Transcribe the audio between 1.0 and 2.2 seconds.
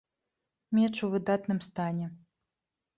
у выдатным стане.